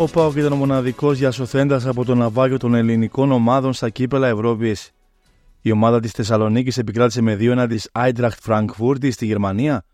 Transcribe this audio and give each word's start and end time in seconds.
Ο 0.00 0.04
Πάοκ 0.04 0.36
ήταν 0.36 0.52
ο 0.52 0.56
μοναδικός 0.56 1.18
διασωθέντας 1.18 1.86
από 1.86 2.04
το 2.04 2.14
ναυάγιο 2.14 2.56
των 2.56 2.74
ελληνικών 2.74 3.32
ομάδων 3.32 3.72
στα 3.72 3.90
κύπελα 3.90 4.28
Ευρώπης. 4.28 4.90
Η 5.60 5.70
ομάδα 5.70 6.00
της 6.00 6.10
Θεσσαλονίκης 6.10 6.78
επικράτησε 6.78 7.20
με 7.22 7.34
2 7.34 7.50
έναντι 7.50 7.74
της 7.74 7.88
Eintracht 7.92 8.38
Frankfurt 8.46 9.12
στη 9.12 9.26
Γερμανία, 9.26 9.84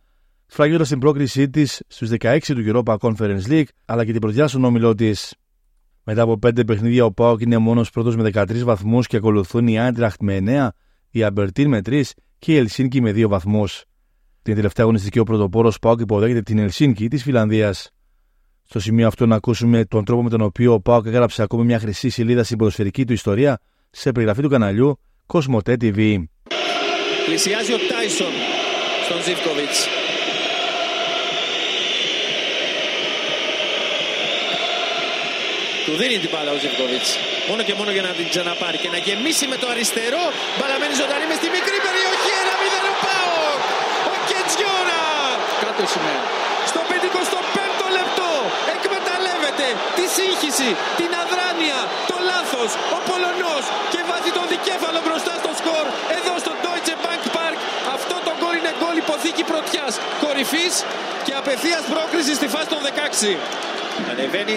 σφραγίζοντα 0.46 0.84
την 0.84 0.98
πρόκρισή 0.98 1.50
της 1.50 1.82
στους 1.86 2.10
16 2.20 2.38
του 2.54 2.64
Europa 2.66 2.96
Conference 2.96 3.42
League 3.48 3.64
αλλά 3.84 4.04
και 4.04 4.12
την 4.12 4.20
πρωτιά 4.20 4.48
στον 4.48 4.64
όμιλό 4.64 4.94
της. 4.94 5.34
Μετά 6.04 6.22
από 6.22 6.38
5 6.46 6.66
παιχνίδια, 6.66 7.04
ο 7.04 7.12
Πάοκ 7.12 7.40
είναι 7.40 7.58
μόνος 7.58 7.90
πρώτος 7.90 8.16
με 8.16 8.22
13 8.22 8.64
βαθμούς 8.64 9.06
και 9.06 9.16
ακολουθούν 9.16 9.66
η 9.66 9.76
Eintracht 9.78 10.18
με 10.20 10.36
9, 10.36 10.68
η 11.10 11.22
Αμπερτίν 11.22 11.68
με 11.68 11.80
3 11.84 12.02
και 12.38 12.52
η 12.52 12.56
Ελσίνκη 12.56 13.00
με 13.00 13.10
2 13.10 13.28
βαθμούς. 13.28 13.84
Την 14.42 14.54
τελευταία 14.54 14.84
αγωνιστική 14.84 15.18
ο 15.18 15.24
πρωτοπόρος 15.24 15.78
Πάοκ 15.78 16.00
υποδέχεται 16.00 16.42
την 16.42 16.58
Ελσίνκη 16.58 17.08
της 17.08 17.22
Φιλανδίας. 17.22 17.93
Στο 18.74 18.82
σημείο 18.82 19.06
αυτό 19.06 19.26
να 19.26 19.36
ακούσουμε 19.36 19.84
τον 19.84 20.04
τρόπο 20.04 20.22
με 20.22 20.30
τον 20.30 20.40
οποίο 20.40 20.72
ο 20.72 20.80
Πάοκ 20.80 21.06
έγραψε 21.06 21.42
ακόμη 21.42 21.64
μια 21.64 21.78
χρυσή 21.78 22.08
σελίδα 22.08 22.44
στην 22.44 22.56
ποδοσφαιρική 22.58 23.02
του 23.06 23.12
ιστορία 23.12 23.52
σε 23.90 24.12
περιγραφή 24.12 24.42
του 24.42 24.48
καναλιού 24.54 24.88
Κοσμοτέ 25.26 25.74
TV. 25.82 25.98
Πλησιάζει 27.26 27.72
ο 27.78 27.80
Τάισον 27.90 28.34
στον 29.06 29.18
Ζιβκοβιτς. 29.26 29.78
Του 35.84 35.94
δίνει 36.00 36.16
την 36.22 36.30
μπάλα 36.32 36.50
ο 36.56 36.58
Ζιβκοβιτς. 36.62 37.08
Μόνο 37.48 37.62
και 37.66 37.74
μόνο 37.78 37.90
για 37.96 38.04
να 38.08 38.12
την 38.18 38.26
ξαναπάρει 38.32 38.78
και 38.82 38.90
να 38.94 38.98
γεμίσει 39.06 39.44
με 39.52 39.56
το 39.62 39.66
αριστερό. 39.72 40.24
Μπαλαμένη 40.56 40.94
ζωντανή 41.00 41.26
με 41.30 41.36
στη 41.40 41.48
μικρή 41.56 41.78
περιοχή. 41.86 42.32
Ένα 42.42 42.54
μηδέν 42.60 42.86
ο 42.92 42.94
Πάοκ. 43.04 43.62
Ο 44.12 44.14
Κετζιόνα. 44.28 45.02
Κάτω 45.62 45.84
σημαία. 45.94 46.24
Στο 46.70 46.80
55ο 46.92 47.86
λεπτό 47.98 48.30
εκμεταλλεύεται 48.74 49.66
τη 49.96 50.04
σύγχυση, 50.64 50.76
την 51.00 51.10
αδράνεια, 51.22 51.78
το 52.10 52.16
λάθος, 52.30 52.70
ο 52.96 52.98
Πολωνός 53.08 53.64
και 53.92 54.00
βάζει 54.08 54.30
τον 54.38 54.46
δικέφαλο 54.54 55.00
μπροστά 55.06 55.34
στο 55.42 55.52
σκορ 55.60 55.86
εδώ 56.18 56.34
στο 56.44 56.52
Deutsche 56.64 56.96
Bank 57.04 57.24
Park. 57.36 57.56
Αυτό 57.96 58.14
το 58.26 58.32
γκολ 58.38 58.54
είναι 58.60 58.74
γκολ 58.80 58.96
υποθήκη 59.04 59.42
πρωτιάς 59.52 59.92
κορυφής 60.22 60.74
και 61.26 61.34
απευθείας 61.40 61.82
πρόκριση 61.92 62.32
στη 62.40 62.48
φάση 62.54 62.68
των 62.74 62.80
16. 62.88 63.38
Ανεβαίνει 64.10 64.56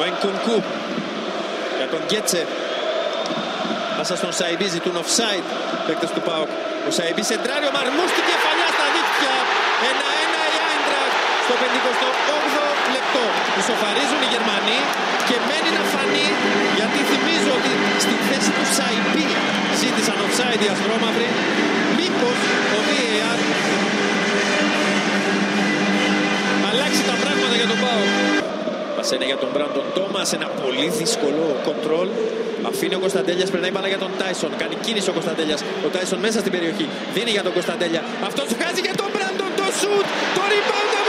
ο 0.00 0.02
Ενκουνκού 0.10 0.58
για 1.78 1.88
τον 1.92 2.02
Γκέτσε. 2.06 2.42
Πάσα 3.96 4.16
στον 4.20 4.32
Σαϊμπή 4.38 4.68
ζητούν 4.76 4.94
offside 5.02 5.46
παίκτες 5.86 6.10
του 6.14 6.22
ΠΑΟΚ. 6.28 6.50
Ο 6.88 6.90
Σαϊμπή 6.96 7.22
σεντράρει, 7.30 7.66
ο 7.70 7.72
Μαρμούς 7.76 8.10
την 8.16 8.24
κεφαλιά 8.30 8.68
στα 8.76 8.86
δίκτυα. 8.94 9.34
Ένα-ένα 9.90 10.25
η 10.25 10.25
Άιντρακ 10.25 10.25
στο 11.46 11.54
58ο 11.62 12.64
λεπτό. 12.96 13.24
Ισοφαρίζουν 13.62 14.20
οι 14.24 14.28
Γερμανοί 14.34 14.78
και 15.28 15.36
μένει 15.48 15.70
να 15.78 15.82
φανεί 15.92 16.28
γιατί 16.78 16.98
θυμίζω 17.10 17.50
ότι 17.58 17.72
στη 18.04 18.14
θέση 18.28 18.50
του 18.56 18.66
Σαϊμπή 18.76 19.26
ζήτησαν 19.80 20.16
offside 20.26 20.62
οι 20.64 20.68
ασπρόμαυροι. 20.74 21.28
Μήπως 21.98 22.38
ο 22.76 22.78
VAR 22.88 23.38
αλλάξει 26.70 27.02
τα 27.10 27.16
πράγματα 27.22 27.54
για 27.60 27.68
τον 27.72 27.78
ΠΑΟΚ. 27.84 28.12
Πασένε 28.96 29.24
για 29.30 29.38
τον 29.42 29.50
Μπράντον 29.52 29.86
Τόμας. 29.96 30.28
Ένα 30.38 30.48
πολύ 30.62 30.88
δύσκολο 31.00 31.44
κοντρόλ. 31.66 32.08
Αφήνει 32.70 32.94
ο 32.98 33.00
Κωνσταντέλιας, 33.04 33.48
περνάει 33.52 33.72
μπάλα 33.74 33.88
για 33.92 34.00
τον 34.04 34.12
Τάισον. 34.18 34.52
Κάνει 34.62 34.74
κίνηση 34.84 35.08
ο 35.12 35.14
Κωνσταντέλιας. 35.18 35.60
Ο 35.86 35.88
Τάισον 35.94 36.18
μέσα 36.26 36.38
στην 36.42 36.52
περιοχή. 36.56 36.86
Δίνει 37.14 37.30
για 37.36 37.44
τον 37.46 37.52
Κωνσταντέλια. 37.56 38.02
Αυτός 38.28 38.46
βγάζει 38.54 38.80
για 38.86 38.96
τον 39.00 39.08
Μπράντον 39.14 39.50
το 39.58 39.66
σουτ. 39.80 40.06
Το 40.36 40.42
rebound 40.52 41.05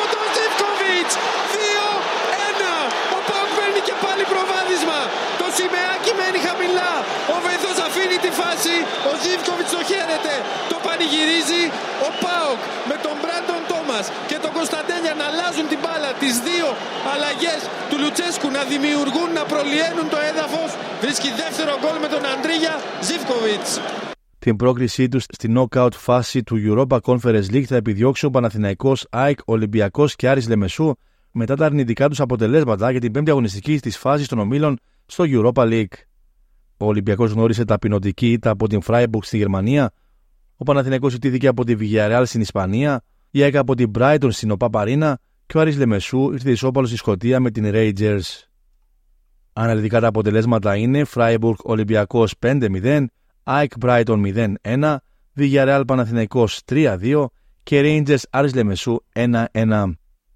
από 1.08 1.16
τον 1.16 1.16
Ζιβκοβιτ. 1.16 1.16
2-1. 1.54 2.74
Ο 3.18 3.20
Πάουκ 3.28 3.50
παίρνει 3.58 3.82
και 3.88 3.96
πάλι 4.04 4.24
προβάδισμα. 4.32 5.00
Το 5.42 5.48
σημαίακι 5.58 6.12
μένει 6.20 6.40
χαμηλά. 6.48 6.94
Ο 7.34 7.36
Βεθό 7.46 7.72
αφήνει 7.88 8.18
τη 8.26 8.32
φάση. 8.40 8.76
Ο 9.10 9.12
Ζιβκοβιτ 9.24 9.68
το 9.76 9.82
χαίρεται. 9.90 10.34
Το 10.72 10.78
πανηγυρίζει. 10.86 11.64
Ο 12.08 12.10
Πάουκ 12.24 12.62
με 12.90 12.96
τον 13.06 13.16
Μπράντον 13.22 13.62
Τόμας 13.72 14.06
και 14.30 14.38
τον 14.44 14.52
Κωνσταντέλια 14.58 15.14
να 15.20 15.26
αλλάζουν 15.30 15.66
την 15.72 15.80
μπάλα. 15.84 16.10
Τις 16.24 16.36
δύο 16.48 16.68
αλλαγές 17.14 17.62
του 17.90 17.98
Λουτσέσκου 18.02 18.50
να 18.58 18.62
δημιουργούν, 18.72 19.30
να 19.40 19.44
προλυαίνουν 19.52 20.08
το 20.14 20.18
έδαφος. 20.30 20.70
Βρίσκει 21.04 21.30
δεύτερο 21.44 21.74
γκολ 21.82 21.98
με 22.04 22.10
τον 22.14 22.24
Αντρίγια 22.34 22.74
Ζιβκοβιτ. 23.08 23.68
Την 24.48 24.56
πρόκρισή 24.56 25.08
τους 25.08 25.24
στην 25.28 25.58
knockout 25.58 25.92
φάση 25.94 26.44
του 26.44 26.58
Europa 26.66 27.00
Conference 27.00 27.46
League 27.52 27.64
θα 27.64 27.76
επιδιώξει 27.76 28.26
ο 28.26 28.30
Παναθηναϊκός, 28.30 29.08
ΑΕΚ, 29.10 29.40
Ολυμπιακός 29.46 30.16
και 30.16 30.30
Άρης 30.30 30.48
Λεμεσού 30.48 30.94
μετά 31.32 31.56
τα 31.56 31.66
αρνητικά 31.66 32.10
τους 32.10 32.20
αποτελέσματα 32.20 32.92
για 32.92 33.00
την 33.00 33.12
πέμπτη 33.12 33.30
αγωνιστική 33.30 33.80
της 33.80 33.98
φάσης 33.98 34.28
των 34.28 34.40
ομίλων 34.40 34.78
στο 35.06 35.24
Europa 35.28 35.64
League. 35.64 35.94
Ο 36.78 36.86
Ολυμπιακός 36.86 37.32
γνώρισε 37.32 37.66
ταπεινωτική 37.66 38.32
ήττα 38.32 38.50
από 38.50 38.68
την 38.68 38.80
Freiburg 38.86 39.20
στη 39.22 39.38
Γερμανία, 39.38 39.92
ο 40.56 40.64
Παναθηναϊκός 40.64 41.14
ιτήθηκε 41.14 41.48
από 41.48 41.66
τη 41.66 41.76
Villarreal 41.80 42.24
στην 42.26 42.42
Ισπανία, 42.42 43.02
η 43.32 43.44
ΑΕΚ 43.44 43.56
από 43.56 43.76
την 43.76 43.92
Brighton 43.98 44.30
στην 44.30 44.52
Οπαπαρίνα 44.52 45.20
και 45.46 45.58
ο 45.58 45.62
Άρης 45.62 45.78
Λεμεσού 45.78 46.32
ήρθε 46.32 46.52
ισόπαλος 46.52 46.90
στη 46.90 46.98
Σκωτία 46.98 47.40
με 47.40 47.52
την 47.52 47.72
Rangers. 47.74 48.48
Αναλυτικά 49.54 50.00
τα 50.00 50.08
αποτελέσματα 50.08 50.76
είναι 50.76 51.06
Freiburg 51.14 51.56
Ολυμπιακός 51.64 52.34
5-0, 52.46 53.06
ΑΕΚ 53.50 53.72
Brighton 53.82 54.48
0-1, 54.62 54.96
Villarreal 55.40 55.84
Παναθηναϊκός 55.88 56.62
3-2 56.72 57.26
και 57.64 57.82
Rangers 57.84 58.22
Άρης 58.30 58.54
Λεμεσού 58.54 58.98
1-1. 59.14 59.92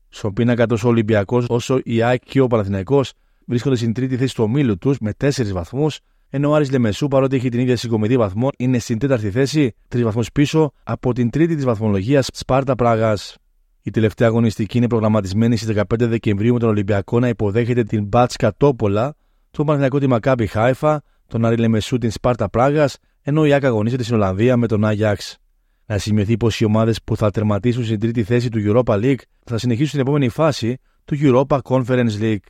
Στον 0.09 0.33
πίνακα 0.33 0.65
τόσο 0.65 0.87
ο 0.87 0.91
Ολυμπιακός 0.91 1.45
όσο 1.49 1.79
η 1.83 2.01
ΑΕΚ 2.01 2.21
και 2.25 2.41
ο 2.41 2.47
Παναθηναϊκός 2.47 3.13
βρίσκονται 3.45 3.75
στην 3.75 3.93
τρίτη 3.93 4.17
θέση 4.17 4.35
του 4.35 4.43
ομίλου 4.43 4.77
τους 4.77 4.97
με 4.99 5.11
4 5.23 5.51
βαθμούς, 5.51 5.99
ενώ 6.29 6.49
ο 6.49 6.53
Άρης 6.53 6.71
Λεμεσού 6.71 7.07
παρότι 7.07 7.35
έχει 7.35 7.49
την 7.49 7.59
ίδια 7.59 7.77
συγκομιδή 7.77 8.17
βαθμών 8.17 8.49
είναι 8.57 8.79
στην 8.79 8.99
τέταρτη 8.99 9.31
θέση, 9.31 9.75
3 9.87 10.03
βαθμούς 10.03 10.31
πίσω 10.31 10.71
από 10.83 11.13
την 11.13 11.29
τρίτη 11.29 11.55
της 11.55 11.65
βαθμολογίας 11.65 12.27
Σπάρτα 12.33 12.75
Πράγας. 12.75 13.35
Η 13.81 13.89
τελευταία 13.89 14.27
αγωνιστική 14.27 14.77
είναι 14.77 14.87
προγραμματισμένη 14.87 15.57
στις 15.57 15.75
15 15.75 15.83
Δεκεμβρίου 15.97 16.53
με 16.53 16.59
τον 16.59 16.69
Ολυμπιακό 16.69 17.19
να 17.19 17.27
υποδέχεται 17.27 17.83
την 17.83 18.05
Μπάτσκα 18.05 18.53
Τόπολα, 18.57 19.15
τον 19.51 19.65
Παναθηναϊκό 19.65 19.99
τη 19.99 20.07
Μακάμπι 20.07 20.47
Χάιφα, 20.47 21.03
τον 21.31 21.45
Άρη 21.45 21.57
Λεμεσού 21.57 21.97
την 21.97 22.11
Σπάρτα 22.11 22.49
Πράγας, 22.49 22.97
ενώ 23.21 23.45
η 23.45 23.53
Άκα 23.53 23.67
αγωνίζεται 23.67 24.03
στην 24.03 24.15
Ολλανδία 24.15 24.57
με 24.57 24.67
τον 24.67 24.85
Άγιαξ. 24.85 25.37
Να 25.85 25.97
σημειωθεί 25.97 26.37
πως 26.37 26.59
οι 26.59 26.65
ομάδες 26.65 27.03
που 27.03 27.17
θα 27.17 27.31
τερματίσουν 27.31 27.85
στην 27.85 27.99
τρίτη 27.99 28.23
θέση 28.23 28.49
του 28.49 28.59
Europa 28.65 28.93
League 28.93 29.21
θα 29.43 29.57
συνεχίσουν 29.57 29.87
στην 29.87 29.99
επόμενη 29.99 30.29
φάση 30.29 30.77
του 31.05 31.17
Europa 31.21 31.59
Conference 31.61 32.19
League. 32.19 32.45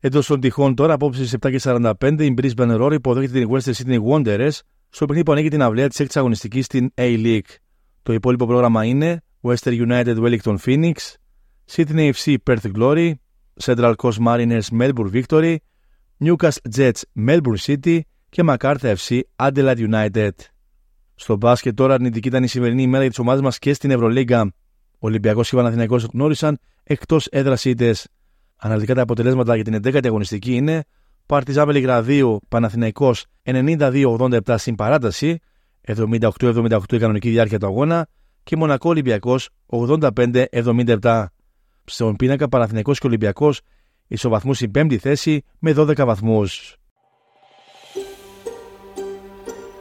Εντός 0.00 0.26
των 0.26 0.40
τυχών 0.40 0.74
τώρα, 0.74 0.92
απόψε 0.92 1.26
στις 1.26 1.62
7.45, 1.62 2.20
η 2.20 2.34
Brisbane 2.42 2.80
Roar 2.80 2.92
υποδέχεται 2.92 3.38
την 3.38 3.50
Western 3.52 3.72
Sydney 3.72 3.98
Wanderers 4.10 4.58
στο 4.88 5.04
παιχνίδι 5.04 5.22
που 5.22 5.32
ανοίγει 5.32 5.48
την 5.48 5.62
αυλαία 5.62 5.88
της 5.88 6.00
6 6.00 6.06
αγωνιστικής 6.14 6.64
στην 6.64 6.92
A-League. 6.94 7.54
Το 8.02 8.12
υπόλοιπο 8.12 8.46
πρόγραμμα 8.46 8.84
είναι 8.84 9.22
Western 9.40 9.86
United 9.88 10.16
Wellington 10.16 10.56
Phoenix, 10.64 10.92
Sydney 11.70 12.12
FC 12.12 12.36
Perth 12.50 12.72
Glory, 12.78 13.12
Central 13.62 13.94
Coast 14.02 14.18
Mariners 14.26 14.68
Melbourne 14.80 15.22
Victory, 15.22 15.56
Newcastle 16.24 16.70
Jets 16.76 17.00
Melbourne 17.26 17.58
City 17.60 18.00
και 18.28 18.42
MacArthur 18.46 18.94
FC 18.96 19.20
Adelaide 19.36 19.90
United. 19.90 20.30
Στο 21.14 21.36
μπάσκετ 21.36 21.76
τώρα 21.76 21.94
αρνητική 21.94 22.28
ήταν 22.28 22.42
η 22.42 22.46
σημερινή 22.46 22.82
ημέρα 22.82 23.00
για 23.00 23.10
τις 23.10 23.18
ομάδες 23.18 23.42
μας 23.42 23.58
και 23.58 23.72
στην 23.74 23.90
Ευρωλίγκα. 23.90 24.52
Ολυμπιακός 24.98 25.50
και 25.50 25.56
Παναθηναϊκός 25.56 26.04
γνώρισαν 26.04 26.58
εκτός 26.82 27.26
έδρας 27.26 27.64
ήττες. 27.64 28.08
Αναλυτικά 28.56 28.94
τα 28.94 29.02
αποτελέσματα 29.02 29.54
για 29.54 29.64
την 29.64 29.74
11η 29.74 30.06
αγωνιστική 30.06 30.54
είναι 30.54 30.84
Παρτιζά 31.26 31.66
Βελιγραδίου 31.66 32.40
Παναθηναϊκός 32.48 33.26
92-87 33.42 34.54
στην 34.56 34.74
παράταση, 34.74 35.38
78-78 35.86 36.92
η 36.92 36.98
κανονική 36.98 37.30
διάρκεια 37.30 37.58
του 37.58 37.66
αγώνα 37.66 38.08
και 38.42 38.56
Μονακό 38.56 38.88
Ολυμπιακός 38.88 39.48
85-77. 39.66 41.24
Στον 41.84 42.16
πίνακα 42.16 42.48
Παναθηναϊκός 42.48 42.98
και 42.98 43.06
Ολυμπιακός 43.06 43.60
ισοβαθμούς 44.06 44.56
στην 44.56 44.70
πέμπτη 44.70 44.98
θέση 44.98 45.42
με 45.58 45.74
12 45.76 46.04
βαθμούς. 46.04 46.76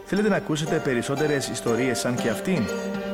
Θέλετε 0.05 0.29
να 0.29 0.35
ακούσετε 0.35 0.81
περισσότερες 0.83 1.47
ιστορίες 1.47 1.99
σαν 1.99 2.15
και 2.15 2.29
αυτήν; 2.29 2.63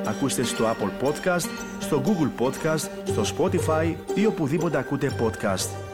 Ακούστε 0.06 0.44
στο 0.44 0.66
Apple 0.66 1.08
Podcast, 1.08 1.50
στο 1.80 2.04
Google 2.06 2.44
Podcast, 2.46 2.90
στο 3.04 3.22
Spotify 3.38 3.96
ή 4.16 4.25
οπουδήποτε 4.25 4.78
ακούτε 4.78 5.12
podcast. 5.19 5.91